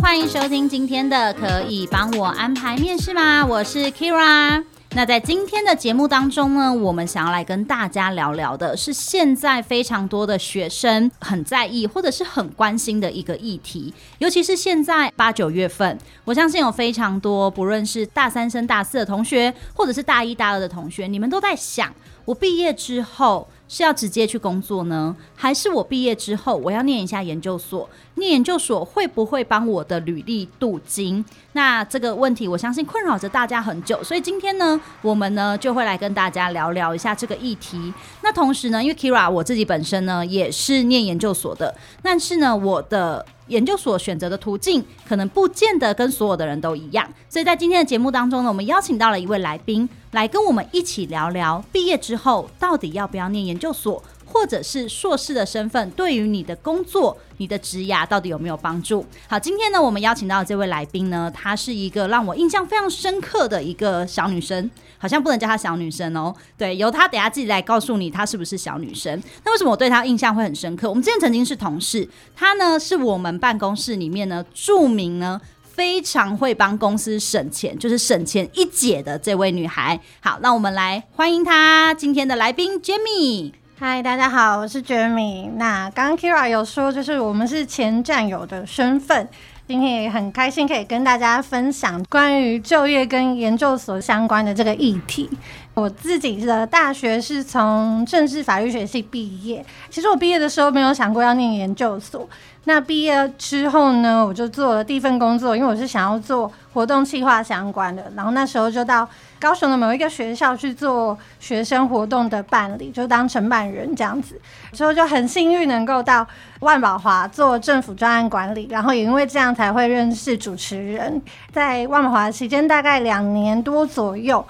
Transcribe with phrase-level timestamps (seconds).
[0.00, 3.46] 欢迎收听今天的，可以帮我安排面试吗？
[3.46, 4.62] 我是 Kira。
[4.94, 21.90] 那在今天的节目当中呢，我们想要来跟大家聊聊的是现在非常多的学生很在意或者是很关心的一个议题，尤其是现在八九月份，我相信有非常多不论是大三升大四的同学，或者是大一大二的同学，你们都在想，
[22.26, 27.88] 我毕业之后是要直接去工作呢，还是我毕业之后我要念一下研究所？
[28.16, 31.24] 念研究所会不会帮我的履历镀金？
[31.52, 37.90] 那这个问题我相信困扰着大家很久，所以今天呢，我们呢就会来跟大家聊聊一下这个议题。
[38.22, 54.02] 那同时呢，因为 Kira 我自己本身呢也是念研究所的，但是呢，我的研究所选择的途径可能不见得跟所有的人都一样，所以在今天的节目当中呢，我们邀请到了一位来宾来跟我们一起聊聊毕业之后到底要不要念研究所。
[54.24, 59.04] 或者是硕士的身份，对于你的工作、你的职涯到底有没有帮助？
[59.26, 66.32] 好，今天呢，我们邀请到这位来宾呢，她是一个让我印象非常深刻的一个小女生，好像不能叫她小女生哦。
[66.56, 69.20] 对，由她等下自己来告诉你她是不是小女生。
[69.44, 70.88] 那为什么我对她印象会很深刻？
[70.88, 79.98] 我们之前曾经是同事，她呢是我们办公室里面呢著名呢非常会帮公司省钱，就是省钱一姐的这位女孩。
[80.20, 83.52] 好，那我们来欢迎她今天的来宾 Jamie。
[83.84, 85.50] 嗨，大家好，我是 Jeremy。
[85.56, 89.28] 那刚刚 Kira 有说，就是我们是前战友的身份，
[89.66, 95.28] 今天也很开心可以跟大家分享关于就业跟研究所相关的这个议题。
[95.74, 102.28] 我自己的大学是从政治法律学系毕业，其实我毕业的时候没有想过要念研究所。
[102.64, 108.04] 那毕业之后呢，我就做了第一份工作，因为我是想要做活动企划相关的。
[108.14, 109.06] 然后那时候就到
[109.40, 114.40] 高雄的某一个学校去做学生活动的办理，就当承办人这样子。
[114.72, 116.24] 之后就很幸运能够到
[116.60, 121.20] 万宝华做政府专案管理，然后也因为这样才会认识主持人。
[121.52, 124.44] 在万宝华期间大概两年多左右，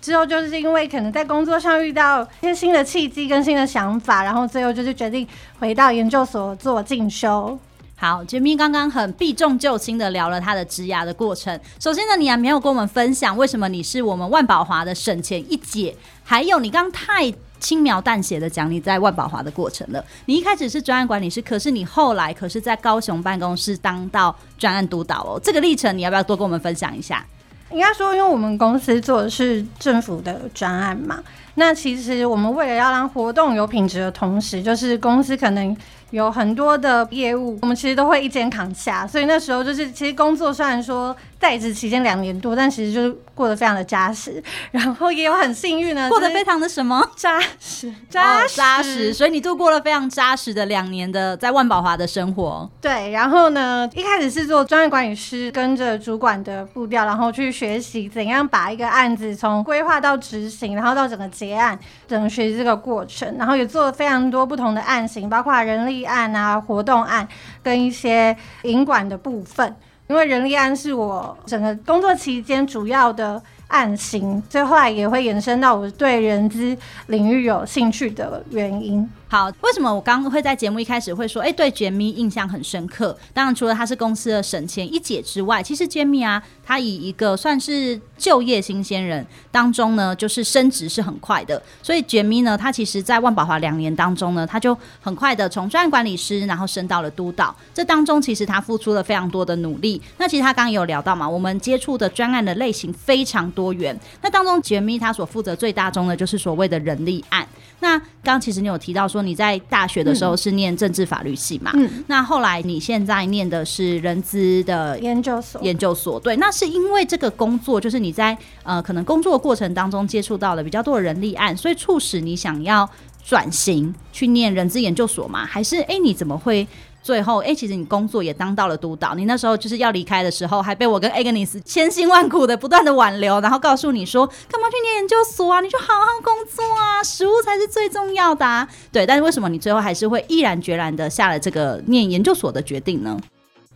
[0.00, 5.26] 之后就是因为可能在工作上遇到一些新的契机跟新的想法，然后最后就是决定
[5.58, 7.58] 回到研究所做进修。
[8.00, 11.58] 好杰咪刚刚很避重就轻的聊了他的职涯的过程。
[11.80, 15.92] 首先呢，你还没有跟我们分享为什么你是我们万宝华的省钱一姐，
[16.22, 20.04] 还有你刚刚太轻描淡写的讲你在万宝华的过程了。
[20.26, 25.40] 你一开始是专案管理师，可是你后来可是在高雄办公室当到专案督导哦。
[25.42, 27.26] 这个历程你要不要多跟我们分享一下？
[27.70, 31.22] 应该说，因为我们公司做的是政府的专案嘛，
[31.54, 35.76] 那其实我们为了要让活动有品质的同时，就是公司可能。
[36.10, 52.68] 有很多的业务，我们其实都会一肩扛下，所以那时候就是，其实工作虽然说在职期间两年多，但其实就是过得非常的扎实，然后也有很幸运呢，过得非常的什么扎实，扎实，扎实，所以你度过了非常扎实的两年的在万宝华的生活。
[52.80, 66.08] 对，然后呢，一开始是做专业管理师，跟着主管的步调，然后去学习怎样把一个案子从规划到执行，然后到整个结案，整个学习这个过程，然后也做了非常多不同的案型，包括人力。
[66.08, 67.28] 案啊，活动案
[67.62, 69.76] 跟一些营管的部分，
[70.08, 76.76] 因为人力案是我整个工作期间主要的案型，所以后来也会延伸到我对人资
[77.06, 79.08] 领域有兴趣的原因。
[79.30, 83.14] 好，为什么我刚刚会在节目一开始会说，哎、对 Jamie 印象很深刻？
[83.34, 91.62] 当然，除了他是公司的省钱一姐之外，其实 Jamie 啊，他以一个算是就业新鲜人当中呢，就是升职是很快的。
[91.82, 97.54] 所以 Jamie 呢，他其实在万宝华两年当中呢，他就很快的从专案管理师，然后升到了督导。
[97.74, 100.00] 这当中其实他付出了非常多的努力。
[100.16, 103.98] 那其实他刚刚有聊到嘛，我们接触的专案的类型非常多元。
[104.22, 107.44] 那当中 Jamie 他所负责最大宗的就是所谓的人力案。
[107.80, 111.72] 那刚刚其实你有提到说你在大学的时候是念政治法律系嘛？
[111.74, 115.60] 嗯，那后来你现在念的是人资的研究所。
[115.62, 122.88] 研究所，对，那是因为这个工作，就是你在呃可能工作的过程当中接触到了比较多的人力案，所以促使你想要
[123.24, 125.44] 转型去念人资研究所嘛？
[125.46, 126.66] 还是哎、欸、你怎么会？
[127.08, 129.14] 最后，哎、欸，其实你工作也当到了督导。
[129.14, 135.62] 你那时候就是要离开的时候，还被我跟 Agnes 千辛万苦的不断的挽留，然后告诉你说，干嘛去念研究所啊？
[135.62, 138.68] 你就好好工作啊，实务才是最重要的啊。
[138.92, 143.18] 对，但是为什么你最后还是会毅然决然的下了这个念研究所的决定呢？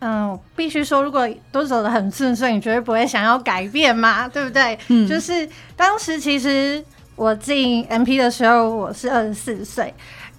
[0.01, 4.77] 嗯，必须说，如果都走得很顺遂，你绝对不会想要改变嘛，对不对？
[4.89, 6.85] 嗯，就是当时其实
[7.15, 9.91] 我进 MP 的时候，我是二十四岁。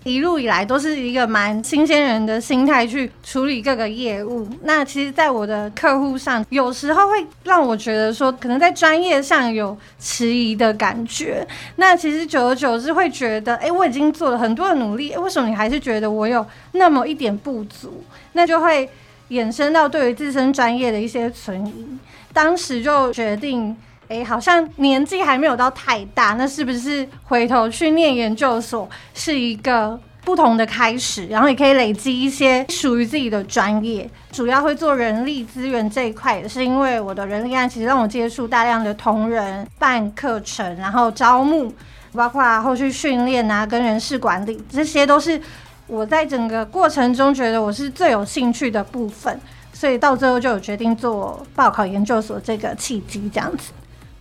[0.05, 4.47] 一路以来都是一个蛮新鲜人的心态去处理各个业务。
[4.63, 11.47] 那其实，在我的客户上，有时候会让我觉得说，可能在专业上有迟疑的感觉。
[11.77, 18.05] 那其实久而久之会觉得，哎，我已经做了很多的努力，为什么你还是觉得我有那么一点不足？
[18.35, 18.87] 那就会
[19.31, 21.87] 衍生到对于自身专业的一些存疑。
[22.33, 23.75] 当时就决定。
[24.15, 31.27] 哎、好像年纪还没有到太大，那是不是回头去念研究所是一个不同的开始？
[31.27, 34.09] 然后也可以累积一些属于自己的专业。
[34.31, 41.73] 主要会做人力资源这一块，也是因为我的人力案其实让我接触大量的同仁、办课程，然后招募，
[42.13, 45.41] 包括后续训练啊，跟人事管理，这些都是
[45.87, 49.41] 我在整个过程中觉得我是最有兴趣的部分。
[49.73, 53.73] 所以到最后就有决定做报考研究所这个契机，这样子。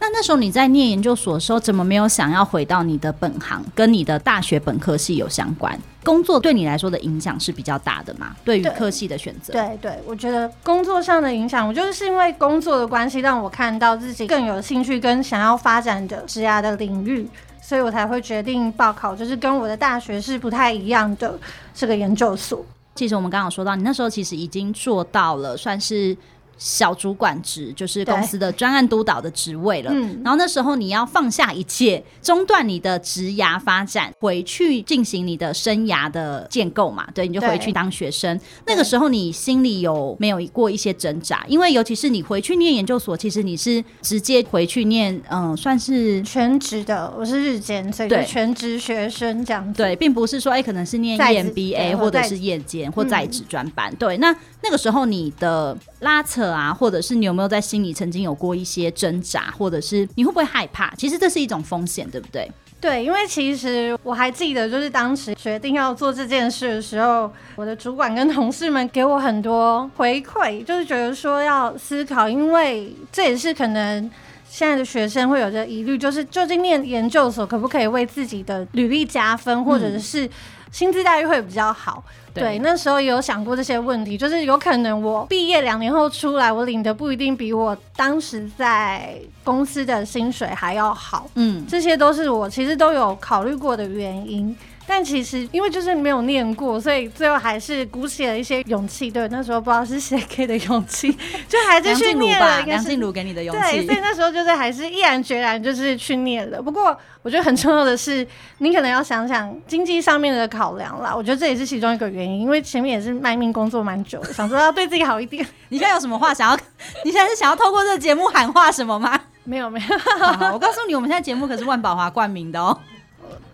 [0.03, 5.79] 那那时候你在念研究所的时候，怎么没有想要回到你的本行，跟你的大学本科系有相关？
[6.03, 8.35] 工作对你来说的影响是比较大的嘛？
[8.43, 17.25] 对于科系的选择，对对，我觉得工作上的影响，我就是因为工作的关系，让我看到自己更有兴趣跟想要发展的职涯的领域，
[17.61, 21.39] 所以我才会决定报考，就是跟我的大学是不太一样的
[21.73, 22.61] 这个研究所。
[22.95, 26.17] 其实我们刚刚说到，你那时候其实已经做到了，算是。
[26.57, 29.91] 小主管职就是公司的专案督导的职位了。
[29.93, 37.07] 嗯，然后那时候你要放下一切，中断你的职涯发展，回去进行你的生涯的建构嘛？
[37.13, 38.39] 对，你就回去当学生。
[38.65, 41.43] 那个时候你心里有没有过一些挣扎？
[41.47, 47.13] 因为尤其是你回去念研究所，其实你是直接回去念，嗯，算是全职的。
[47.17, 49.77] 我是日间，所以就全职学生这样子。
[49.77, 53.91] 对，并不是说哎、欸，可能是念 EMBA 或者是夜间或在职专班。
[53.91, 56.53] 嗯、对，那那个时候你的拉扯。
[56.53, 60.93] 啊，或者是你有没有在心里曾经有过一些挣扎，或者是你会不会害怕？
[60.95, 62.49] 其实这是一种风险，对不对？
[62.79, 74.11] 对，因为其实我还记得，就是当时决定要做这件事的时候，我的主管跟同事们给我很多回馈，就是觉得说要思考，因为这也是可能
[74.47, 80.29] 现在的学生会有这疑虑，就是究竟念研究所可不可以为自己的履历加分，或者是
[80.73, 82.03] 薪资待遇会比较好？
[82.33, 91.29] 对，对，那时候也有想过这些问题，就是有可能我毕业两年后出来，我领的不一定比我当时在公司的薪水还要好。
[91.35, 94.53] 嗯，这些都是我其实都有考虑过的原因。
[94.85, 99.09] 但其实因为就是没有念过，所以最后还是鼓起了一些勇气。
[99.09, 101.11] 对，那时候不知道是谁给的勇气，
[101.47, 102.61] 就还是去念了。
[102.63, 103.61] 梁静茹给你的勇气。
[103.61, 106.61] 对，所以那时候就是还是毅然决然就是去念了。
[106.61, 111.15] 不过我觉得很重要的是，你可能要想想经济上面的考量啦。
[111.15, 115.45] 我觉得这也是其中一个原因，因为前面也是卖命工作蛮久的，想说要对自己好一点。
[115.69, 116.57] 你现在有什么话想要？
[117.05, 119.19] 你现在是想要透过这个节目喊话什么吗？
[119.45, 119.97] 没有没有。
[120.19, 122.77] 好好，我告诉你，我们现在节目可是万宝华冠名的哦。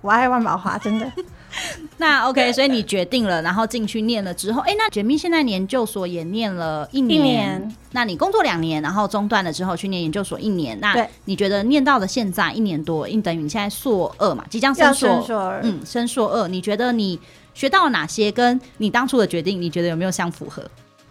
[0.02, 1.12] 我爱万宝华，真的。
[1.98, 7.20] 那 OK，所以你决定了，然后进去念了之后，哎、欸，那 Jamie 现在研究所也念了一年。
[7.20, 7.76] 一年。
[7.92, 10.80] 那你工作两年，然后中断了之后去念研究所一年。
[10.80, 14.46] 那你觉得念到了现在一年多，应等于你现在硕二嘛？
[14.50, 15.60] 即将升硕二。
[15.64, 16.48] 嗯，升硕二。
[16.48, 17.20] 你觉得你
[17.56, 18.32] 学到了哪些？
[18.32, 20.64] 跟你当初的决定，你觉得有没有相符合？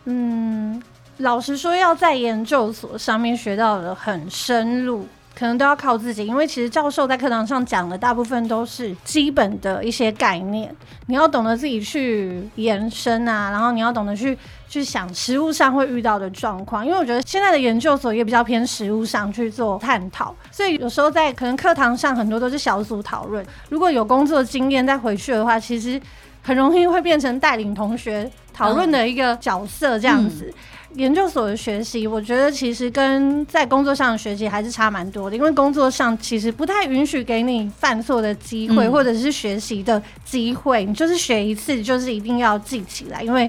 [0.04, 0.80] 嗯，
[1.18, 5.04] 老实说，要在研究所上面学到的很深入。
[5.38, 10.75] 可能都要靠自己，因为其实教授在课堂上讲的大部分都是基本的一些概念，
[11.07, 14.37] 你要懂得自己去延伸啊，然后你要懂得去
[14.68, 26.00] 去想实务上会遇到的状况，因为我觉得现在的研究所也比较偏实务上去做探讨，所以有时候在可能课堂上很多都是小组讨论，如果有工作经验再回去的话，其实
[26.42, 30.52] 很容易会变成带领同学讨论的一个角色这样子。
[30.99, 40.85] 研究所的学习，我觉得其实跟在工作上的学习还是差蛮多的，因为工作上其实不太允许给你犯错的机会，或者是学习的机会。
[40.85, 43.49] 你就是学一次，就是一定要记起来，因为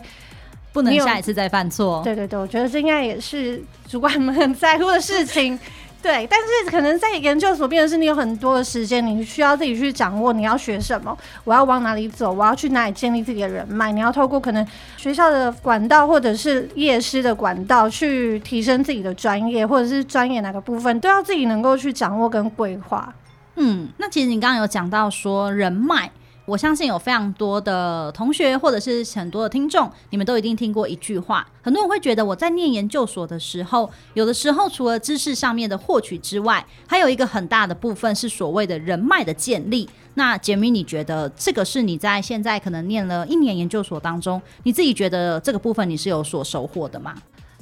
[0.72, 2.02] 不能下一次再犯错。
[2.04, 5.60] 对对对，我觉得这应该也是主管们很 在乎的事情。
[6.02, 14.66] 对，但是可能在研究所，变的是你有很多的时间，你需要自己去掌握你要学什么，我要往哪里走，我要去哪里建立自己的人脉，你要透过可能
[14.96, 23.14] 学校的管道或者是业师的管道去提升自己的专业，或者是专业哪个部分都要自己能够去掌握跟规划。
[23.58, 26.10] 嗯，那其实你刚刚有讲到说人脉。
[26.50, 31.48] 我相信有非常多的同学，或者是很多的听众，你们都一定听过一句话。
[31.62, 39.88] 很多人会觉得我在念研究所的时候，有的时候除了知识上面的获取之外，还有一个很大的部分是所谓的人脉的建立。
[40.16, 47.14] 那杰米，你觉得这个是你在现在可能念了一年研究所当中，你自己觉得这个部分你是有所收获的吗？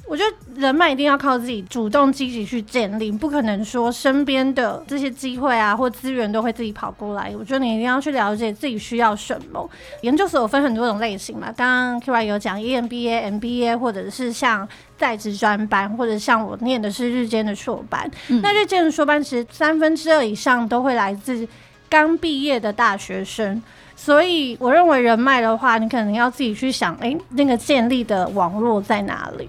[0.08, 7.34] 我觉得人脉一定要靠自己主动积极去建立，不可能说身边的这些机会啊或资源都会自己跑过来。
[7.38, 9.68] 我觉得你一定要去了解自己需要什么。
[10.00, 18.10] 研究所有分很多种类型嘛，刚刚 Kira 有讲 EMBA、MBA，或者是像在职专班，或者像我念的是日间的硕班。
[18.28, 21.46] 嗯、那日间的硕班其实三分之二以上都会来自
[21.90, 23.62] 刚毕业的大学生，
[23.94, 29.48] 所以我认为人脉的话，你可能要自己去想，哎、欸，那个建立的网络在哪里？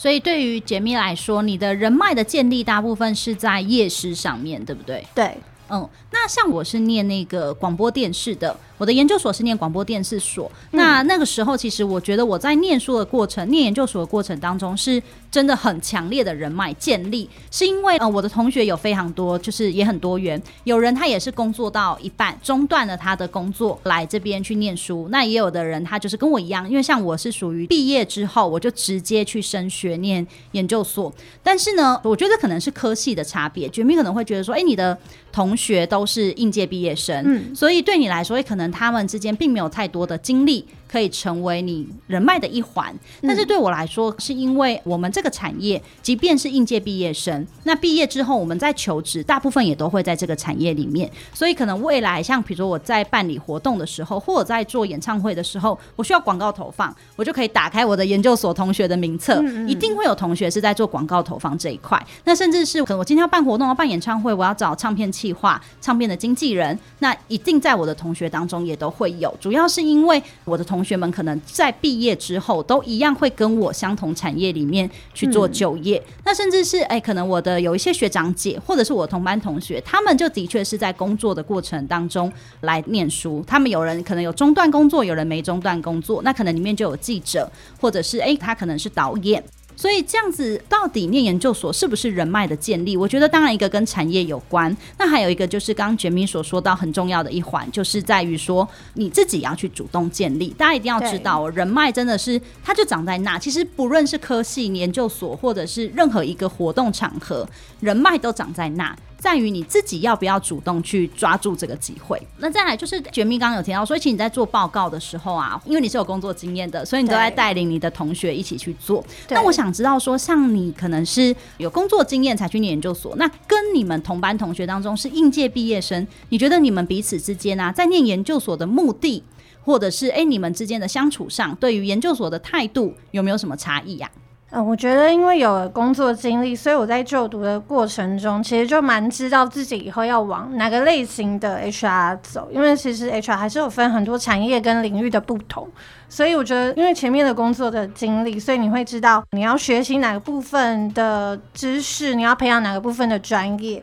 [0.00, 5.06] 所以对于杰米来说，你的人脉的建立大部分是在夜市上面，对不对？
[5.14, 5.36] 对，
[5.68, 8.56] 嗯，那像我是念那个广播电视的。
[8.80, 34.96] 我的研究所是念广播电视所，那那个时候其实我觉得我在念书的过程，念研究所的过程当中是真的很强烈的人脉建立，是因为呃我的同学有非常多，就是也很多元，有人他也是工作到一半中断了他的工作来这边去念书，那也有的人他就是跟我一样，因为像我是属于毕业之后我就直接去升学念研究所，但是呢，我觉得可能是科系的差别，绝密可能会觉得说，哎，你的
[35.30, 38.69] 同学都是应届毕业生，嗯，所以对你来说，也可能。
[38.70, 40.66] 他们之间并没有太多的经历。
[40.90, 42.92] 可以成为你人脉的一环，
[43.22, 62.04] 但是对我来说，是因为我们这个产业，即便是应届毕业生，那毕业之后我们在求职，大部分也都会在这个产业里面，所以可能未来像比如说我在办理活动的时候，或者在做演唱会的时候，我需要广告投放，我就可以打开我的研究所同学的名册，一定会有同学是在做广告投放这一块。
[62.24, 69.32] 那甚至是可能我今天要办活动，要办演唱会，我要找唱片企划、唱片的经纪人，那一定在我的同学当中也都会有。
[69.40, 82.32] 主要是因为我的同同学们可能在毕业之后都一样会跟我相同产业里面去做就业，嗯、那甚至是哎、欸，可能我的有一些学长姐或者是我同班同学，他们就的确是在工作的过程当中
[82.62, 83.44] 来念书。
[83.46, 87.46] 他们有人可能有中断工作，有人没中断工作，那可能里面就有记者，
[87.78, 89.44] 或者是哎、欸，他可能是导演。
[89.80, 92.98] 所以这样子，到底念研究所是不是人脉的建立？
[92.98, 100.48] 我觉得当然一个跟产业有关，那还有一个就是刚刚杰米所说到很重要的一环，就是在于说你自己要去主动建立。
[100.50, 103.38] 大家一定要知道，人脉真的是它就长在那。
[103.38, 107.48] 其实不论是科系、研究所，或者是任何一个活动场合，
[107.80, 108.94] 人脉都长在那。
[109.20, 112.20] 在于你自己要不要主动去抓住这个机会。
[112.38, 119.04] 那再来就是绝密刚刚有提到，所以其实你在做报告的时候啊，因为你是有工作经验的，所以你都在带领你的同学一起去做。
[119.28, 129.22] 那我想知道说，像你可能是有工作经验才去念研究所，那跟你们同班同学当中是应届毕业生，你觉得你们彼此之间啊，在念研究所的目的，
[129.62, 134.29] 或者是诶、欸、你们之间的相处上，对于研究所的态度有没有什么差异呀、啊？
[134.52, 142.48] 嗯，我觉得因为有了工作经历，所以我在就读的过程中，其实就蛮知道自己以后要往哪个类型的 HR 走。
[142.50, 145.68] 因为其实 HR 还是有分很多产业跟领域的不同，
[146.08, 153.80] 所以我觉得因为前面的工作的经历，所以你会知道你要学习哪个部分的知识，你要培养哪个部分的专业。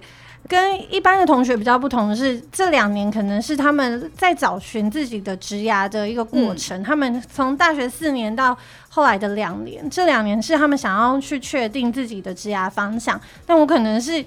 [0.47, 6.79] 跟一般的同学比较不同的是，这两年可能是他们在找寻自己的职涯的一个过程。
[6.79, 8.57] 嗯、他们从大学四年到
[8.89, 13.19] 后来的两年，这两年是他们想要去确定自己的职涯方向。
[13.45, 14.23] 但我可能是，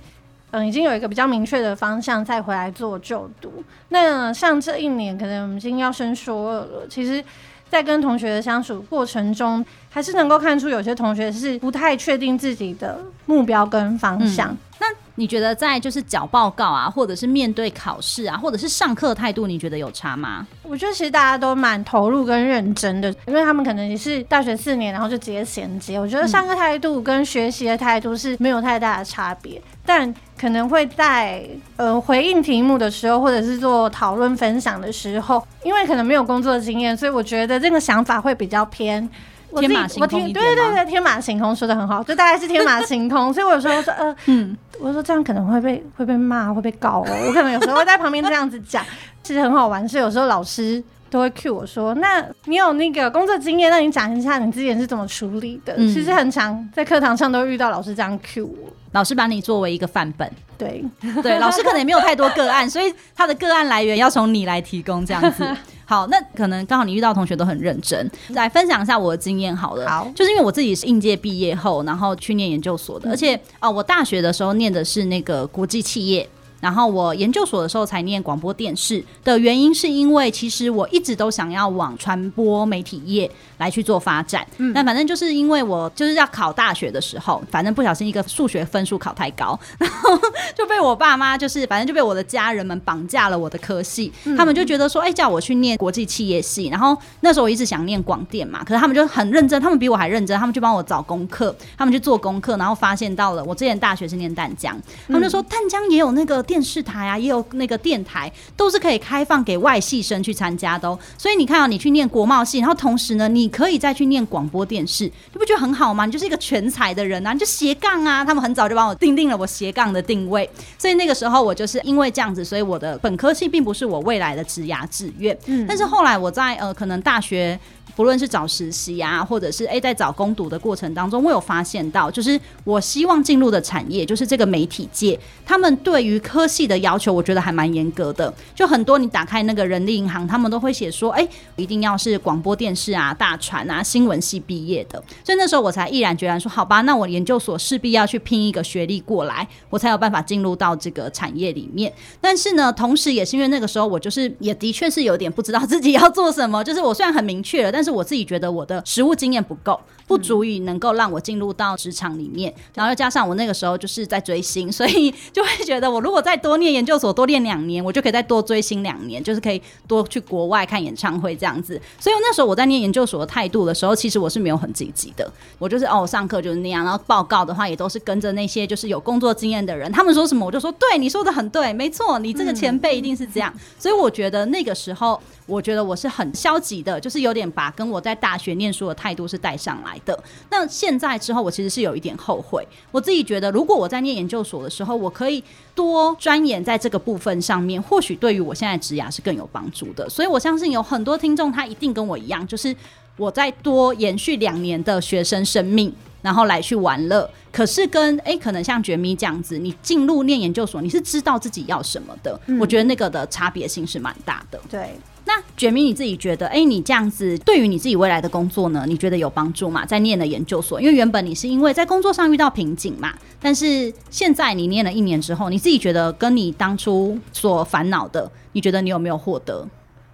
[0.51, 3.65] 嗯，已经有一个比较明确的方向，再回来做就读。
[3.89, 6.87] 那像这一年，可能我们已经要升硕二了。
[6.89, 7.25] 其实，
[7.71, 14.51] 在跟同学的相处过程中，还是能够看出有些同学是不太确定自己的目标跟方向。
[14.51, 14.87] 嗯那
[15.17, 20.47] 你觉得在就是缴报告啊，或者是面对考试啊，或者是上课态度，你觉得有差吗？
[20.63, 26.01] 我觉得其实大家都蛮投入跟认真的，因为他们可能也是大学四年，然后就直接衔接。
[26.01, 31.45] 我觉得上课态度跟学习的态度是没有太大的差别，嗯、但可能会在
[31.77, 39.07] 呃回应题目的时候，或者是做讨论分享的时候，因为可能没有工作经验，所以我觉得这个想法会比较偏。
[39.51, 47.07] 我天马行空对对对，天马行空说的很好，就大概是天马行空，所以我有时候说，呃， 嗯，我说这样可能会被会被骂，会被告哦。
[47.27, 48.83] 我可能有时候会在旁边这样子讲，
[49.25, 50.81] 其实很好玩，是有时候老师
[51.11, 55.75] 都会 cue 我说，那你有那个工作经验，那你讲一下你之前是怎么处理的？
[55.77, 60.85] 嗯、其实很常在课堂上都遇到老师这样 cue 我，老师把你作为一个范本，对
[61.23, 65.47] 对，老师可能也没有太多个案，所以他的个案来源要从你来提供这样子。
[65.87, 69.89] 好，那可能刚好你遇到同学都很认真，来分享一下我的经验好了。
[69.89, 76.29] 好，就是因为我自己是应届毕业后，然后去念研究所的，嗯、而且啊、呃，我大学的时候念的是那个国际企业。
[76.61, 84.47] 然后我研究所的时候才念广播电视的原因，是因为其实我一直都想要往传播媒体业来去做发展。
[84.59, 90.17] 嗯，但反正就是因为我就是要考大学的时候，反正不小心一个数学分数考太高， 然后
[90.55, 94.13] 就被我爸妈就是反正就被我的家人们绑架了我的科系。
[94.25, 96.69] 嗯，他们就觉得说，哎，叫我去念国际企业系。
[96.69, 106.45] 然后那时候我一直想念广电嘛，可是他们就很认真，他们比我还认真，他们就帮我找功课，他们去做功课，然后发现到了我之前大学是念淡江，他们就说淡江也有那个。
[106.51, 110.99] 电视台啊，也有那个电台，都是可以开放给外系生去参加的哦。
[111.17, 116.07] 所以你看啊，你去念国贸系，然后同时呢，你可以再去念广播电视，你不觉得很好吗？
[116.07, 118.25] 你就是一个全才的人啊，你就斜杠啊。
[118.25, 125.39] 他们很早就帮我定定了我斜杠的定位，所以那个时候我就是因为这样子，所以我的本科系并不是我未来的职涯志愿。
[125.47, 127.57] 嗯，但是后来我在呃，可能大学。
[128.01, 138.33] 不论是找实习啊，或者是诶，在找工读的过程当中，我有发现到，就是我希望进入的产业，就是这个媒体界，他们对于科系的要求，我觉得还蛮严格的。
[138.55, 144.99] 就很多你打开那个人力银行，他们都会写说，诶，一定要是广播电视啊、大传啊、新闻系毕业的。
[145.23, 151.93] 所以那时候我才毅然决然说，好吧，那我研究所势必要去拼一个学历过来，我才有办法进入到这个产业里面。
[152.19, 157.90] 但是呢，同时也是因为那个时候我就是也的确是有点不知道自己要做什么，就是我虽然很明确了，但是。
[157.91, 162.55] 我自己觉得我的实务经验不够，不足以能够让我进入到职场里面。
[162.75, 171.81] 然后又加上我那个时候就是在追星，所以就会觉得我如果再多念研究所，多念两年，我就可以再多追星两年，就是可以多去国外看演唱会这样子。
[171.99, 175.31] 所以那时候我在念研究所的态度的时候，其实我是没有很积极的。
[175.59, 183.53] 我就是哦，上课就是那样，然后报告的话也都是跟着那些就是有工作经验的人，他们说什么我就说对，你说的很对，没错，你这个前辈一定是这样。
[183.79, 185.21] 所以我觉得那个时候。
[185.47, 190.19] 我觉得我是很消极的，就是有点把跟我在大学念书的态度是带上来的。
[190.51, 192.67] 那现在之后，我其实是有一点后悔。
[192.91, 195.43] 我自己觉得，如果我在念研究所的时候，我可以
[195.75, 200.09] 多钻研在这个部分上面，或许对于我现在职涯是更有帮助的。
[200.09, 202.75] 所以我相信有很多听众，他一定跟我一样，就是
[203.17, 207.29] 我再多延续两年的学生生命，然后来去玩乐。
[207.53, 212.39] 可是跟诶、可能像觉咪这样子，你进入念研究所，你是知道自己要什么的。
[212.61, 214.61] 我觉得那个的差别性是蛮大的。
[214.71, 214.91] 对。
[215.33, 219.87] 那卷明你自己觉得，哎、你这样子对于你自己未来的工作呢，你觉得有帮助吗？
[219.87, 229.69] 在念了研究所，因为原本你是因为在工作上遇到瓶颈嘛，但是现在你念了一年之后，你自己觉得跟你当初所烦恼的，你觉得你有没有获得？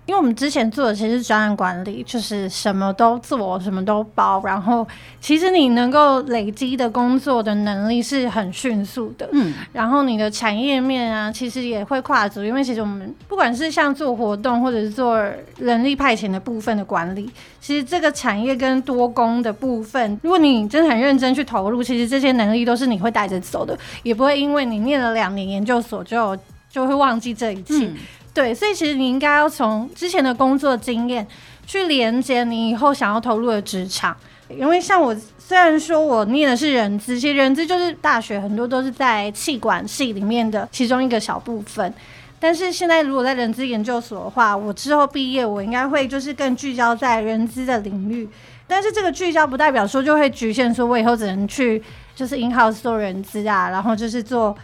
[0.07, 4.87] 因为我们之前做的其实是专案管理，就是什么都做，什么都包，然后
[5.21, 15.21] 其实你能够累积的工作的能力是很迅速的，嗯，然后你的产业面啊，其实也会跨足，因为其实我们不管是像做活动或者是做
[15.59, 17.29] 人力派遣的部分的管理，
[17.61, 26.38] 其实这个产业跟多工的部分，如果你真的很认真去投入，其实这些能力都是你会带着走的，也不会因为你念了两年研究所就
[26.71, 27.87] 就会忘记这一切。
[27.87, 27.97] 嗯
[28.37, 31.27] 对，所以其实你应该要从之前的工作经验
[31.66, 34.14] 去连接你以后想要投入的职场，
[34.51, 41.90] 因为像我虽然说我念的是人资，其实人资就是大学很多都是在气管系里面的其中一个小部分，
[42.38, 48.29] 但是现在如果在人资研究所的话，我之后毕业我应该会就是更聚焦在人资的领域，
[48.66, 51.83] 但是这个聚焦不代表说就会局限说我以后只能去
[52.14, 54.55] 就是 in house 做人资啊，然后就是做。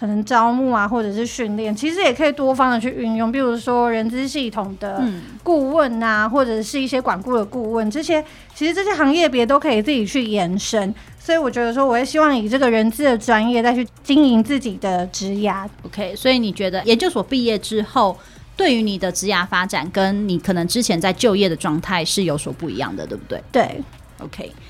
[0.00, 3.30] 可能招募啊，或者是训练，其实也可以多方的去运用。
[3.30, 5.04] 比如说人资系统的
[5.42, 10.94] 顾问啊，嗯、或者是一些管顾的顾问，这些其实这些行业别都可以自己去延伸。
[11.18, 15.68] 所以我觉得说，我也希望以这个人资的专业再去经营自己的职涯。
[15.82, 18.18] OK，所以你觉得研究所毕业之后，
[18.56, 23.42] 对于你的职涯发展，跟你可能之前在就业的状态是有所不一样的，对不对？
[23.52, 23.82] 对。
[24.22, 24.52] OK，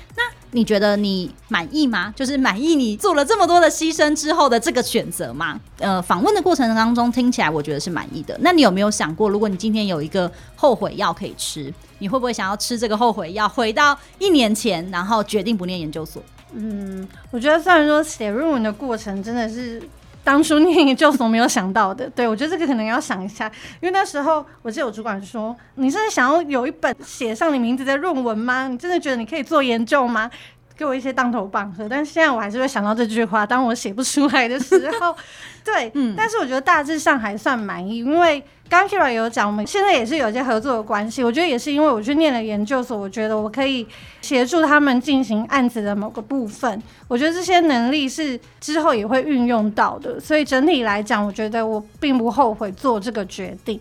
[0.51, 2.13] 你觉得你满意吗？
[2.15, 5.59] 就是满意你做了这么多的牺牲之后的这个选择吗？
[5.79, 8.37] 呃，访问的过程当中听起来我觉得是满意的。
[8.41, 16.21] 那你有没有想过，如果你今天有一个后悔药可以吃，你会不会想要吃这个后悔药，回到一年前，然后决定不念研究所？
[16.53, 19.81] 嗯，我觉得虽然说写论文的过程真的是。
[20.23, 28.67] 当初念研究所没有想到的，对，我觉得这个可能要想一下，因为那时候我记得有主管说：“你是想要有一本写上你名字的论文吗？
[28.67, 30.29] 你真的觉得你可以做研究吗？”
[30.81, 33.45] 给我一些当头棒喝，但是现在我还是会想到这句话。
[33.45, 35.15] 当我写不出来的时候，
[35.63, 41.23] 对，嗯，但是我觉得大致上还算满意，因为刚刚 Kira 有讲，我们现在也是有一些合作的关系。
[41.23, 43.85] 我觉得也是因为我去念了研究所，我觉得我可以
[44.21, 46.81] 协助他们进行案子的某个部分。
[47.07, 53.79] 我觉得这些能力是之后也会运用到的，所以整体来讲，我觉得我并不后悔做这个决定。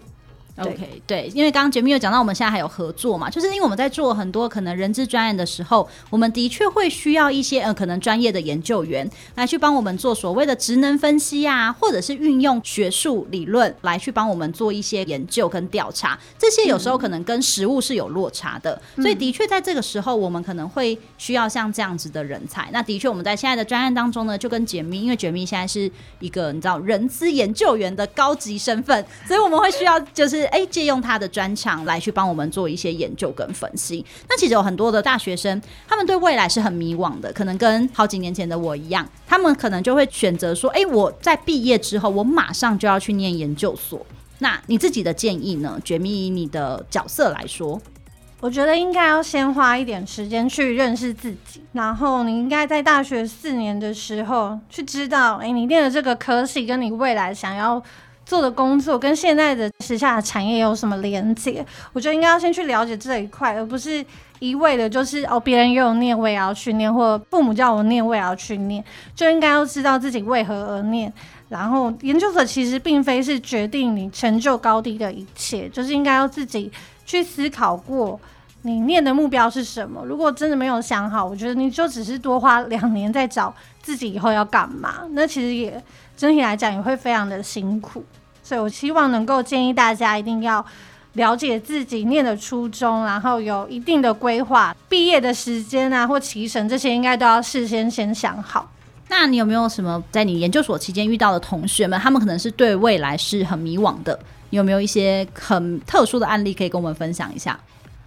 [0.57, 22.69] OK，对，因为刚刚杰米有讲到，我们现在还有合作嘛，就是因为我们在做很多可能人资专案的时候，我们的确会需要一些呃可能专业的研究员来去帮我们做所谓的职能分析啊，或者是运用学术理论来去帮我们做一些研究跟调查，这些有时候可能跟实物是有落差的，嗯、所以的确在这个时候，我们可能会需要像这样子的人才。
[22.73, 23.61] 那的确我们在现在的。
[23.71, 30.40] 专案当中呢，就跟杰米，因为杰米现在是一个你知道人资研究员的高级身份，所以我们会需要就是。
[30.47, 34.05] 哎，借用他的专长来去帮我们做一些研究跟分析。
[34.29, 44.05] 那其实有很多的大学生，他们对未来是很迷惘的，可能跟好几年前的我一样，他们可能就会选择说：“哎，我在毕业之后，我马上就要去念研究所。”
[44.39, 45.79] 那你自己的建议呢？
[45.85, 47.81] 绝密以你的角色来说，
[48.41, 57.83] 我觉得应该要先花一点时间去认识自己，然后你应该在大学四年的时候去知道，哎，你念的这个科系跟你未来想要。
[58.31, 61.67] 做的工作跟现在的时下的产业有什么连接？
[61.93, 64.07] 我觉得应该要先去了解这一块，而不是
[64.39, 68.85] 一味的就是哦，别人也有念，我也要去念，或父母叫我念，我也要去念，
[69.17, 71.13] 就应该要知道自己为何而念。
[71.49, 76.71] 然后研究所其实并非是决定你成就高低的一切，就是应该要自己
[77.05, 78.21] 去思考过
[78.63, 80.05] 你念的目标是什么。
[80.05, 85.83] 如果真的没有想好，我觉得你就只是多花两年在找自己以后要干嘛，那其实也
[86.17, 88.05] 整体来讲也会非常的辛苦。
[88.51, 90.65] 所以我希望能够建议大家一定要
[91.13, 98.69] 了解自己念的初衷，然后有一定的规划，毕业的时间啊或期程这些应该都要事先先想好。
[99.09, 104.19] 那你有没有什么在你研究所期间遇到的同学们，他们可能是对未来是很迷惘的？
[104.51, 107.57] 有没有一些很特殊的案例可以跟我们分享一下？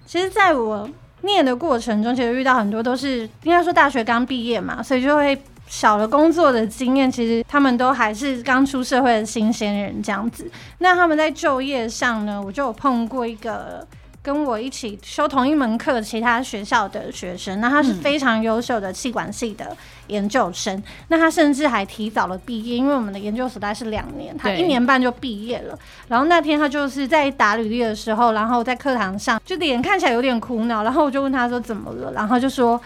[0.06, 0.90] 其实，在我
[1.22, 5.42] 念的过程中，其实遇到很多都是应该说大学刚毕业嘛，所以就会。
[5.74, 10.48] 少了工作的经验，其实他们都还是刚出社会的新鲜人这样子。
[10.78, 13.86] 那他们在就业上呢，我就有碰过一个
[14.22, 19.76] 跟我一起修同一门课其他学校的学生，那他是非常优秀的气管系的
[20.10, 25.76] 研究生，嗯、那他甚至还提早了毕业，因为我们的研究所大概是两年，他一年半就毕业了。
[26.08, 32.80] 然后那天他就是在打履历的时候，然后在课堂上就脸看起来有点苦恼，然后我就问他说怎么了，然后就说。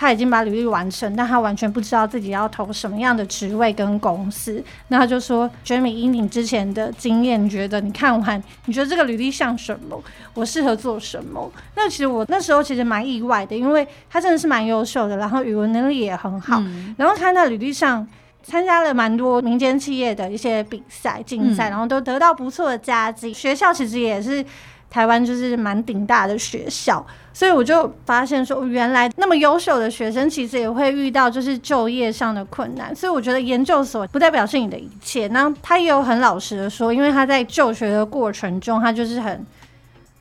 [0.00, 4.62] 他已经把履历完成，但他完全不知道自己要投什么样的职位跟公司。
[4.86, 10.00] 那他就说：“Jimmy，，以你之前的经验，你觉得你看完，你觉得这个履历像什么？
[10.34, 16.60] 我适合做什么？”那其实我那时候其实蛮意外的，因为他真的是蛮优秀的，然后语文能力也很好。
[16.60, 18.06] 嗯、然后他在履历上
[18.44, 23.34] 参加了蛮多民间企业的一些比赛竞赛，嗯、然后都得到不错的佳绩。
[23.34, 24.44] 学校其实也是。
[24.90, 32.94] 台湾就是蛮顶大的学校，所以我就发现说，原来那么优秀的学生其实也会遇到就是就业上的困难。
[32.96, 35.28] 所以我觉得研究所不代表是你的一切。
[35.28, 39.46] 那他也有很老实的说，因为他在就学的过程中，他就是很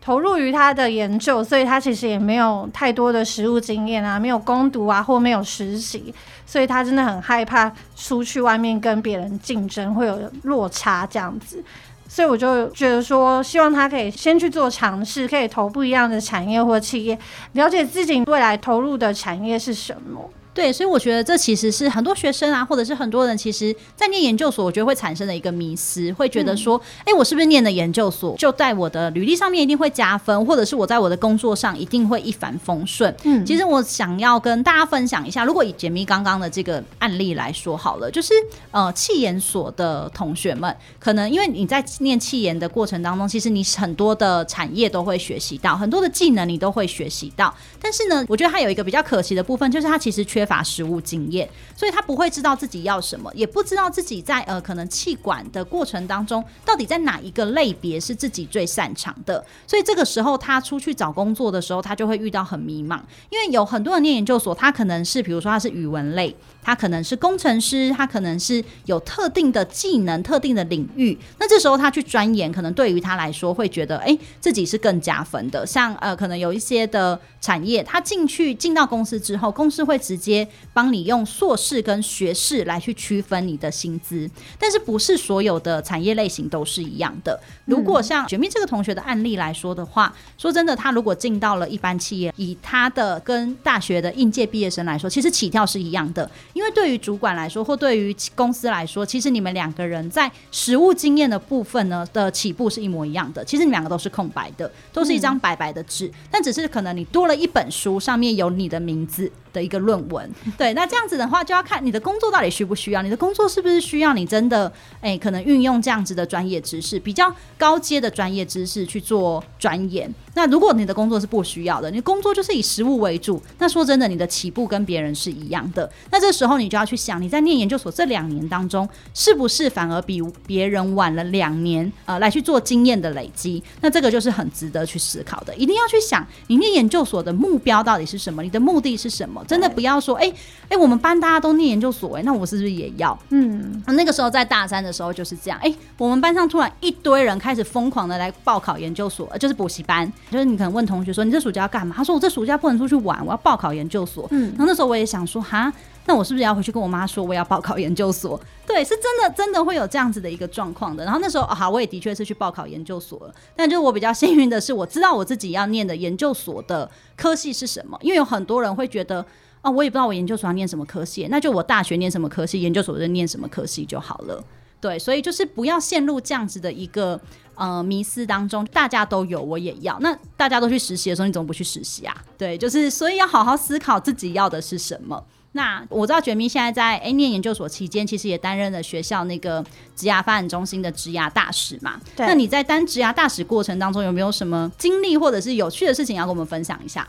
[0.01, 6.13] 投入于他的研究，所以他其实也没有太多的实务经验啊，没有攻读啊，或没有实习，
[6.45, 11.63] 所以他真的很害怕出去外面跟别人竞争会有落差这样子。
[12.09, 17.17] 所以我就觉得说，希望他可以先去做尝试，可以投不一样的产业或企业，
[17.53, 20.29] 了解自己未来投入的产业是什么。
[20.57, 33.15] 对，所以我觉得这其实是很多学生啊，或者是很多人，其实在念研究所，我觉得会产生的一个迷思，会觉得说，哎、嗯，我是不是念的研究所，就在我的履历上面一定会加分，或者是我在我的工作上一定会一帆风顺？
[33.23, 38.33] 嗯，其实我想要跟大家分享一下，如果以解密刚刚的这个案例来说好了，就是
[38.71, 50.46] 呃，气研所的同学们，可能因为你在念气研的过程当中，其实你很多的产业都会学习到，很多的技能你都会学习到，但是呢，我觉得它有一个比较可惜的部分，就是它其实缺。
[50.47, 59.45] 乏实务经验，所以他不会知道自己要什么，也不知道自己在呃可能气管的过程当中，到底在哪一个类别是自己最擅长的。
[59.67, 66.35] 所以这个时候他出去找工作的时候，他就会遇到很迷茫，因为有很多人念研究所，他可能是比如说他是语文类。
[66.63, 71.17] 他可能是工程师，他可能是有特定的技能、特定的领域。
[71.39, 75.65] 那这时候他去钻研，可能对于他来说会觉得，哎、自己是更加分的。
[75.65, 80.36] 像呃，可能有一些的产业，他进去进到公司之后，公司会直接
[80.73, 84.29] 帮你用硕士跟学士来去区分你的薪资。
[84.59, 87.39] 但是不是所有的产业类型都是一样的。
[87.65, 96.29] 如果像雪蜜这个同学的案例来说的话，说真的，他如果进到了一般企业，以他的跟大学的应届毕业生来说，其实起跳是一样的。
[96.53, 103.43] 因为对于主管来说，或对于公司来说，其实你们两个人在实务经验的部分呢的起步是一模一样的。
[103.45, 110.31] 其实你们两个都是空白的，都是一张白白的纸，嗯，但只是可能你多了一本书，上面有你的名字的一个论文。
[110.55, 120.13] 对，那这样子的话，就要看你的工作到底需不需要，你的工作是不是需要你真的哎，可能运用这样子的专业知识，比较高阶的专业知识去做专研。
[120.37, 125.91] 那如果你的工作是不需要的，你工作就是以实务为主，那说真的，你的起步跟别人是一样的。
[126.11, 133.63] 那这时候你就要去想，你在念研究所这两年当中，是不是反而比别人晚了两年，呃，来去做经验的累积？
[133.81, 135.55] 那这个就是很值得去思考的。
[135.55, 138.43] 一定要去想，你念研究所的目标到底是什么？
[138.43, 139.43] 你的目的是什么？
[139.47, 140.35] 真的不要说，哎、欸、哎、
[140.69, 143.17] 欸，我们班大家都念研究所、欸，哎，那我是不是也要？
[143.29, 150.11] 嗯，那个时候在大三的时候就是这样，哎、欸，我们班上突然一堆人开始疯狂的来报考研究所，就是补习班。
[150.29, 151.95] 就是你可能问同学说，你这暑假要干嘛？
[151.95, 154.27] 他说我这暑假不能出去玩，我要报考研究所。
[154.31, 155.71] 嗯，然后那时候我也想说，哈。
[156.09, 158.39] 那我是不是要回去跟我妈说我要报考研究所？
[158.65, 161.03] 对，是真的，真的会有这样子的一个状况的。
[161.03, 163.35] 然后那时候啊，好，我也的确是去报考研究所了。
[163.57, 167.99] 但就是我比较幸运的是，我知道我自己要念的研究所的科系是什么。
[168.01, 169.25] 因为有很多人会觉得，
[169.61, 174.41] 哦，我也不知道我研究所要念什么科系，那就我大学念什么科系，研究所就念什么科系就好了。
[174.79, 177.19] 对，所以就是不要陷入这样子的一个
[177.57, 178.63] 呃迷思当中。
[178.67, 179.97] 大家都有，我也要。
[179.99, 182.15] 那大家都去实习的时候，你怎么不去实习啊？
[182.37, 185.21] 对，就是所以要好好思考自己要的是什么。
[185.53, 189.63] 那我知道觉明现在在哎念研究所期间，其实也担任了学校那个
[189.95, 191.99] 职涯发展中心的职涯大使嘛。
[192.15, 192.27] 对。
[192.27, 197.07] 那你在当职涯大使过程当中，有没有什么经历或者是有趣的事情要跟我们分享一下？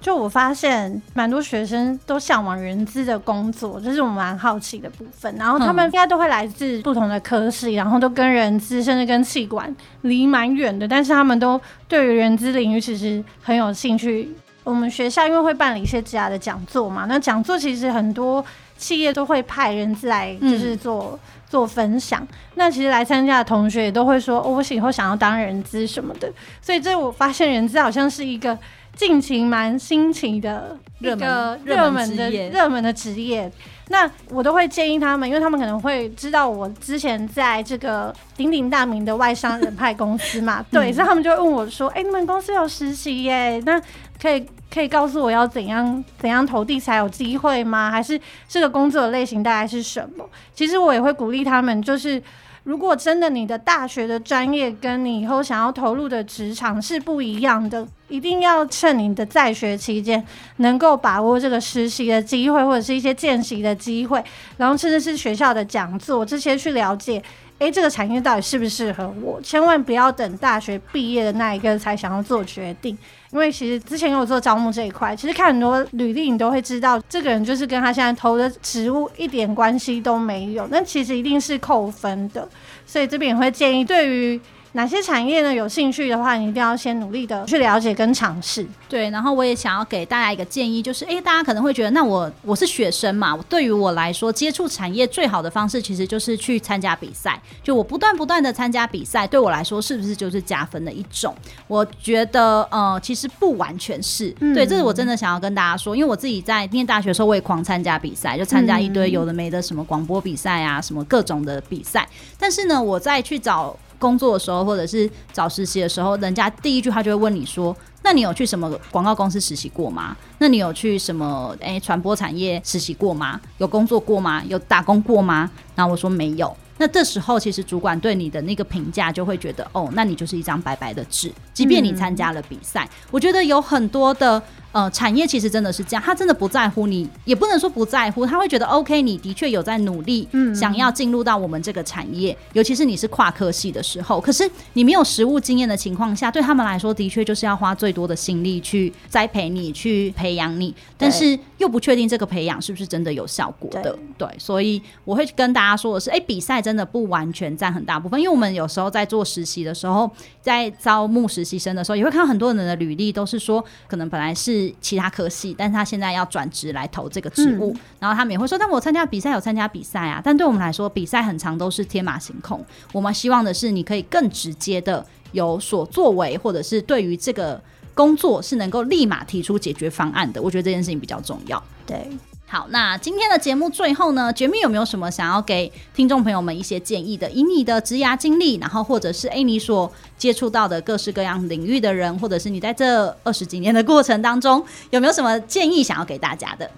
[0.00, 5.34] 就我发现，蛮多学生都向往人资的工作，这是我蛮好奇的部分。
[5.36, 14.28] 然后他们应该都会来自不同的科室，然后都跟人资甚至跟企管离蛮远的，但是他们都对于人资领域其实很有兴趣。
[14.64, 18.44] 我们学校因为会办理一些职涯的讲座嘛，那讲座其实很多
[18.76, 22.26] 企业都会派人资来，就是做、嗯、做分享。
[22.54, 26.30] 那其实来参加的同学也都会说，哦，我以后想要当人资什么的。
[26.60, 28.56] 所以这我发现人资好像是一个
[28.98, 33.50] 近期蛮新奇的一个热门的热门的职业。
[33.90, 43.62] 那我都会建议他们，因为他们可能会知道我之前在这个鼎鼎大名的外商人派公司嘛， 对，所以他们就会问我说，哎，你们公司有实习耶？
[43.64, 43.80] 那
[44.20, 44.44] 可以。
[44.70, 47.90] 可以告诉我要怎样怎样投递才有机会吗？
[47.90, 50.22] 还是这个工作的类型大概是什么？
[50.54, 52.22] 其实我也会鼓励他们，就是
[52.68, 60.22] 如果真的你的大学的专业跟你以后想要投入的职场是不一样的，一定要趁你的在学期间
[60.58, 64.22] 能够把握这个实习的机会，或者是一些见习的机会，
[64.58, 67.22] 然后甚至是学校的讲座这些去了解。
[67.56, 69.40] 诶，这个产业到底适不适合我？
[69.40, 72.96] 千万不要等大学毕业的那一个才想要做决定，
[73.30, 82.48] 因为其实之前有做招募这一块，其实看很多履历，你都会知道这个人就是跟他现在投的职务一点关系都没有，那其实一定是扣分的。
[82.86, 84.40] 所以这边也会建议，对于
[84.78, 85.52] 哪些产业呢？
[85.52, 88.64] 有兴趣的话，你一定要先努力的去了解跟尝试。
[88.88, 97.42] 对，然后我也想要给大家一个建议，就是，诶，大家可能会觉得，那我我是学生嘛，对于我来说，接触产业最好的方式，其实就是去参加比赛。
[97.60, 101.34] 就我不断不断的参加比赛，对我来说，是不是就是加分的一种？
[101.66, 104.32] 我觉得，呃，其实不完全是。
[104.38, 112.08] 嗯、对，这是我真的想要跟大家说，因为我自己在念大学的时候，我也狂参加比赛，就参加一堆有的没的，什么广播比赛啊，什么各种的比赛。
[112.38, 113.76] 但是呢，我再去找。
[113.98, 120.16] 工作的时候，或者是找实习的时候，人家第一句话就会问你说：“那你有去什么广告公司实习过吗？
[120.38, 123.40] 那你有去什么诶传播产业实习过吗？
[123.58, 124.42] 有工作过吗？
[124.48, 126.56] 有打工过吗？”然后我说没有。
[126.80, 160.10] 那这时候其实主管对你的那个评价就会觉得：“哦，那你就是一张白白的纸。”即便你参加了比赛，我觉得有很多的呃，产业其实真的是这样，他真的不在乎你，也不能说不在乎，他会觉得 OK，你的确有在努力，嗯，想要进入到我们这个产业，尤其是你是跨科系的时候，可是你没有实务经验的情况下，对他们来说，的确就是要花最多的心力去栽培你，去培养你，但是又不确定这个培养是不是真的有效果的，对，对，所以我会跟大家说的是，哎、欸，比赛真的不完全占很大部分，因为我们有时候在做实习的时候，
[160.42, 164.57] 在招募实习生的时候，也会看到很多人的履历都是说，可能本来是。
[164.80, 172.64] 其他科系，但是他现在要转职来投这个职务，嗯、然后他们也会说，但我参加比赛有参加比赛啊，但对我们来说，比赛很长都是天马行空。
[172.92, 177.60] 我们希望的是，你可以更直接的有所作为，或者是对于这个
[177.94, 180.40] 工作是能够立马提出解决方案的。
[180.40, 181.62] 我觉得这件事情比较重要。
[181.86, 182.08] 对。
[182.50, 187.28] 好，那今天的节目最后呢，绝密有没有什么想要给听众朋友们一些建议的？
[187.30, 196.70] 以你的职涯经历，然后或者是诶你所接触到的各式各样领域的人，或者是你在这二十几年的过程当中，有没有什么建议想要给大家的？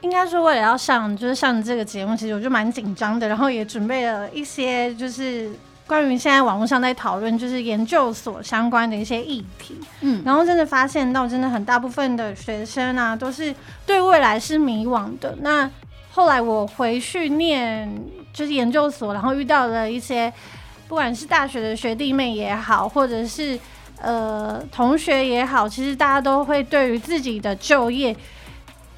[0.00, 5.52] 应该是，为了要上，就是上这个节目，其实我就蛮紧张的，然后也准备了一些，就是。
[5.92, 15.36] 关于现在网络上在讨论，就是研究所相关的一些议题，嗯，然后真的发现到，真的很大部分的学生啊，都是对未来是迷惘的。
[15.42, 15.70] 那
[16.10, 17.94] 后来我回去念
[18.32, 20.32] 就是研究所，然后遇到了一些，
[20.88, 23.60] 不管是大学的学弟妹也好，或者是
[24.00, 28.16] 呃同学也好，其实大家都会对于自己的就业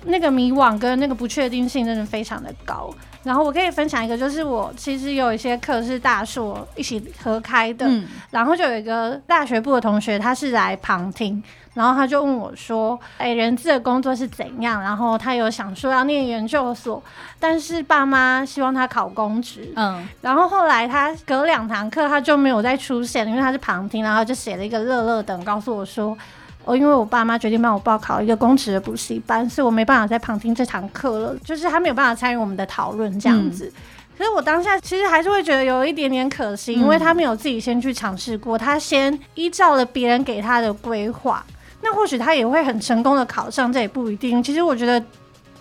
[0.04, 2.88] 那个迷惘跟那个不确定性，真的非常的高。
[3.25, 17.03] 然后我可以分享一个，就是我其实有一些课是大硕一起合开的，嗯，然后就有一个大学部的同学，他是来旁听，然后他就问我说：“哎，人资的工作是怎样？”然后他有想说要念研究所，
[17.41, 26.17] 但是爸妈希望他考公职，嗯，然后后来他隔两堂课他就没有再出现，因为他是旁听，然后就写了一个乐乐等，告诉我说。
[26.64, 31.37] 哦，因为我爸妈决定帮我报考一个公职的补习班，所以我没办法在旁听这堂课了。
[31.44, 33.72] 就是他没有办法参与我们的讨论这样子。
[34.16, 41.44] 可是我当下其实还是会觉得有一点点可惜，因为他没有自己先去尝试过，他先依照了别人给他的规划，
[41.83, 44.42] 那或许他也会很成功的考上，这也不一定。
[44.42, 45.05] 其实我觉得，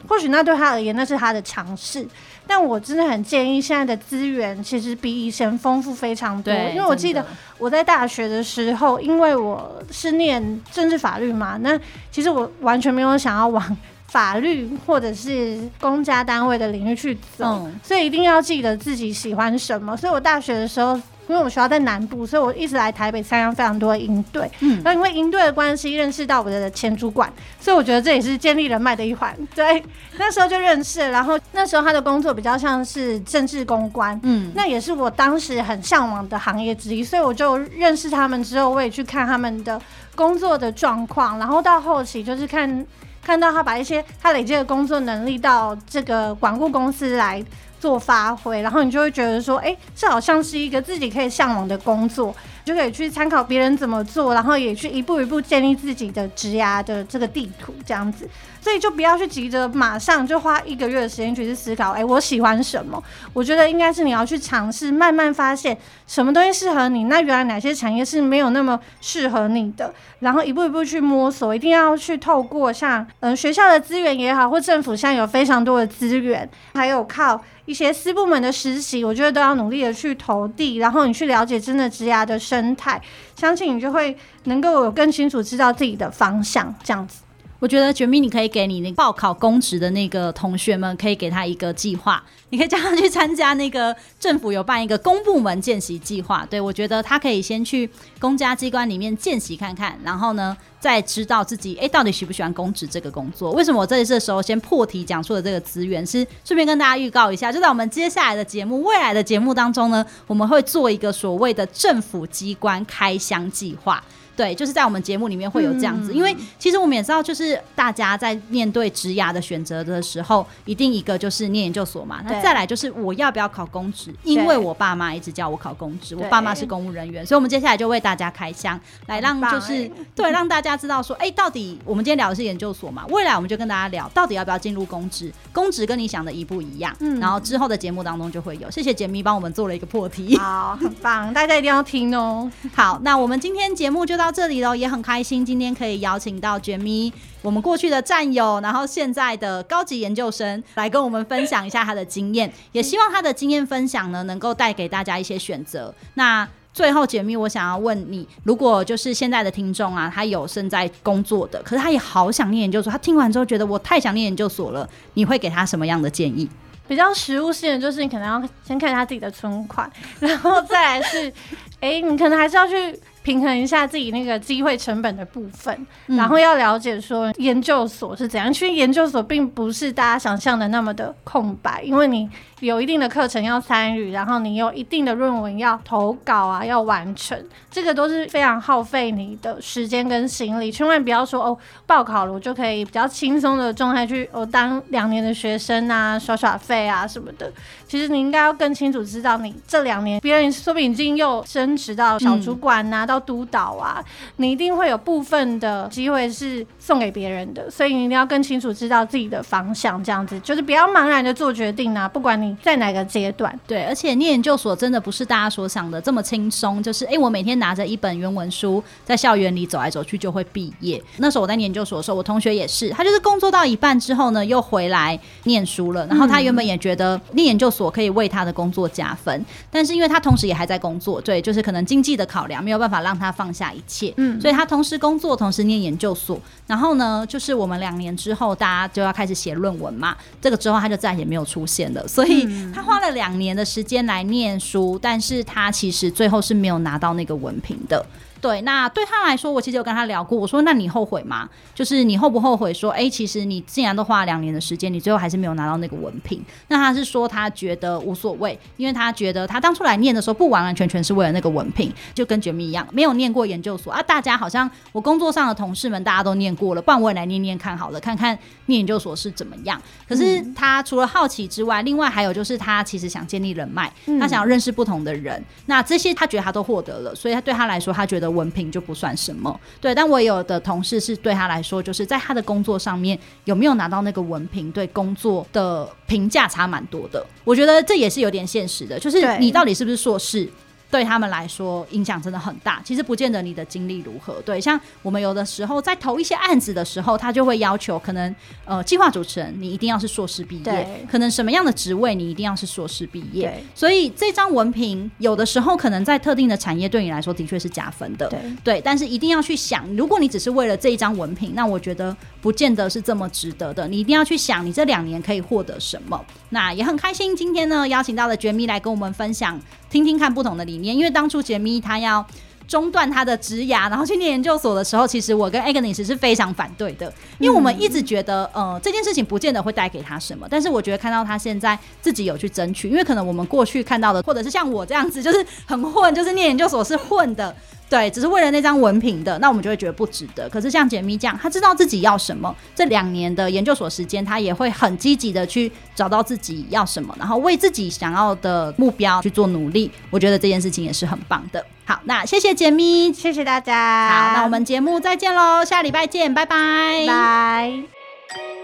[0.07, 2.07] 或许那对他而言那是他的尝试。
[2.47, 6.53] 但我真的很建议，现在的资源其实比以前丰富非常多。
[6.53, 7.25] 因为我记得
[7.57, 11.79] 我在大学的时候，因为我是念政治法律嘛，那
[12.11, 13.77] 其实我完全没有想要往
[14.07, 19.95] 法律或者是公家单位的领域去走，所以一定要记得自己喜欢什么。
[19.97, 20.99] 所以我大学的时候。
[21.27, 24.49] 因为我们学校在南部，所以我一直来台北参加非常多的营队。
[24.59, 29.33] 嗯，那因为营队的关系，认识到我的前主管，所以我觉得这也是建立人脉的一环。
[29.55, 29.81] 对，
[30.17, 30.99] 那时候就认识。
[31.11, 37.03] 然后那时候他的工作比较像是政治公关，嗯，那也是我当时很向往的行业之一。
[37.03, 39.81] 所以我就认识他们之后，我也去看他们的
[40.15, 41.39] 工作的状况。
[41.39, 42.85] 然后到后期就是看
[43.25, 47.43] 看到他把一些他累积的工作能力到这个管顾公司来。
[47.83, 52.33] 做发挥，然后你就会觉得说，哎，这好像是一个自己可以向往的工作，
[52.63, 58.27] 就可以去参考别人怎么做，然后也去一步一步建立自己的职涯的这个地图，这样子。
[58.61, 63.03] 所以就不要去急着马上就花一个月的时间去思考，哎，我喜欢什么？
[63.33, 67.03] 我觉得应该是你要去尝试，慢慢发现什么东西适合你。
[67.03, 69.93] 那原来哪些产业是没有那么适合你的？
[70.19, 77.43] 然后一步一步去摸索，一定要去透过像嗯、学校的资源也好，或政府现在有非常多的资源，还有靠。
[77.65, 83.01] 一些私部门的实习，我觉得都要努力的去投递，然后你去了解真的职涯的生态，
[83.35, 87.22] 相信你就会能够有更清楚知道自己的方向，这样子。
[87.63, 96.45] 我觉得绝密，你可以给你那报考公职的那个同学们，可以给他一个计划，你可以叫他去参加那个政府有办一个公部门见习计划。
[96.49, 103.53] 对，我觉得他可以先去公家机关里面见习看看，然后呢，再知道自己哎到底喜不喜欢公职这个工作。
[103.53, 114.03] 为什么我这一次的时候先破题讲述的这个资源，是顺便跟大家预告一下，就在我们接下来的节目、未来的节目当中呢，我们会做一个所谓的政府机关开箱计划。
[114.35, 124.13] 对，就是在我们节目里面会有这样子，嗯、因为其实我们也知道，就是大家在面对职涯的选择的时候，一定一个就是念研究所嘛，那再来就是我要不要考公职？
[124.23, 133.05] 因为我爸妈一直叫我考公职，我爸妈是公务人员，所以我们接下来就为大家开箱，来让就是、欸、对让大家知道说，哎，到底我们今天聊的是研究所嘛？
[133.09, 135.31] 未来我们就跟大家聊，到底要不要进入公职？
[135.51, 136.95] 公职跟你想的一不一样？
[136.99, 138.71] 嗯，然后之后的节目当中就会有。
[138.71, 142.51] 谢谢解密帮我们做了一个破题，好，很棒，大家一定要听哦。
[142.73, 155.93] 好，那我们今天节目就到到这里喽，也很开心今天可以邀请到绝密，我们过去的战友，然后现在的高级研究生来跟我们分享一下他的经验，也希望他的经验分享呢能够带给大家一些选择。
[156.13, 166.49] 那最后，解密，我想要问你，如果就是现在的听众啊，他有正在工作的，可是他也好想念研究所，他听完之后觉得我太想念研究所了，你会给他什么样的建议？
[166.87, 171.33] 比较实务性的，就是你可能要先看一下自己的存款，然后再来是，
[171.81, 172.97] 哎、你可能还是要去。
[173.23, 175.73] 平衡一下自己那个机会成本的部分，
[176.07, 178.51] 嗯、然后要了解说研究所是怎样。
[178.51, 187.37] 其实研究所并不是大家想象的那么的空白，因为你有一定的课程要参与，然后你有一定的论文要投稿啊，要完成，
[187.71, 190.71] 这个都是非常耗费你的时间跟心力。
[190.71, 191.57] 千万不要说哦，
[191.87, 197.51] 报考了我就可以比较轻松的状态去哦当两年的学生啊，耍耍费啊什么的。
[197.93, 203.05] 其实你应该要更清楚知道，你这两年别人说不定已经又升职到小主管呐、啊。
[203.05, 204.03] 嗯要督导啊，
[204.37, 212.07] 你一定会有部分的机会是送给别人的，所以你一定要更清楚知道自己的方向，这样子就是不要茫然的做决定啊。
[212.07, 220.99] 不管你在哪个阶段，对，而且念研究所真的不是大家所想的这么轻松，就是哎、欸，我每天拿着一本原文书在校园里走来走去就会毕业。
[221.17, 226.07] 那时候我在念研究所的时候，我同学也是，他就是工作到一半之后呢，又回来念书了。
[226.07, 233.03] 然后他原本也觉得念研究所可以为他的工作加分，但是因为他同时也还在工作，对，就是可能经济的考量没有办法。
[233.03, 236.39] 让他放下一切，嗯，所以他同时工作，同时念研究所。
[236.65, 240.15] 然后呢，就是我们两年之后，大家就要开始写论文嘛。
[240.41, 242.07] 这个之后，他就再也没有出现了。
[242.07, 248.05] 所以他花了两年的时间来念书，但是他其实最后是没有拿到那个文凭的。
[248.43, 250.37] 对，那对他来说，我其实有跟他聊过。
[250.37, 251.47] 我说：“那你后悔吗？
[251.73, 252.73] 就是你后不后悔？
[252.73, 256.43] 说，哎、欸，其实你既然都花了两年的时间，你最后还是没有拿到那个文凭。
[256.67, 264.03] 那他是说他觉得无所谓，因为他觉得他当初来念的时候，不完完全全是为了那个文凭，就跟绝密一样，没有念过研究所啊。
[264.03, 269.81] 大家好像我工作上的同事们，大家都念过了，不然我也来念念看好了，看看念研究所是怎么样。
[270.05, 273.89] 可是他除了好奇之外，另外还有就是他其实想建立人脉，
[274.19, 275.41] 他想要认识不同的人。
[275.67, 278.32] 那这些他觉得他都获得了，所以他对他来说，他觉得。
[278.33, 279.93] 文凭就不算什么，对。
[279.93, 287.25] 但我有的同事是对他来说，就是在他的工作上面有没有拿到那个文凭，对工作的评价差蛮多的。
[287.43, 290.49] 我觉得这也是有点现实的，就是你到底是不是硕士？
[290.93, 294.39] 对他们来说影响真的很大，其实不见得你的经历如何。
[294.45, 303.59] 对，像我们有的时候在投一些案子的时候，他就会要求可能呃计划主持人你一定要是硕士毕业，可能什么样的职位你一定要是硕士毕业。
[303.73, 308.27] 所以这张文凭有的时候可能在特定的产业对你来说的确是加分的。
[308.29, 313.87] 对，对，但是一定要去想，如果你只是为了这一张文凭，那我觉得不见得是这么值得的。
[313.87, 316.23] 你一定要去想，你这两年可以获得什么。
[316.51, 319.59] 那也很开心，今天呢邀请到了绝密来跟我们分享。
[319.89, 322.25] 听听看不同的理念，因为当初杰米他要
[322.67, 337.53] 中断他的职涯，然后去念研究所的时候，其实我跟 Agnes 是非常反对的，因为我们一直觉得，呃，这件事情不见得会带给他什么，但是我觉得看到他现在自己有去争取，因为可能我们过去看到的，或者是像我这样子，就是很混，就是念研究所是混的。
[337.89, 340.49] 对，只是为了那张文凭的，那我们就会觉得不值得。
[340.49, 349.91] 可是像解密这样，他知道自己要什么，这两年的研究所时间，他也会很积极的去找到自己要什么，然后为自己想要的目标去做努力。
[350.09, 351.63] 我觉得这件事情也是很棒的。
[351.85, 354.09] 好，那谢谢解密，谢谢大家。
[354.09, 358.62] 好，那我们节目再见喽，下礼拜见，拜拜，拜。